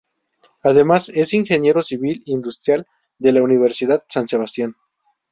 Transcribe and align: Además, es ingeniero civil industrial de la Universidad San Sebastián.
Además, 0.63 1.09
es 1.09 1.31
ingeniero 1.35 1.83
civil 1.83 2.23
industrial 2.25 2.87
de 3.19 3.33
la 3.33 3.43
Universidad 3.43 4.03
San 4.09 4.27
Sebastián. 4.27 4.75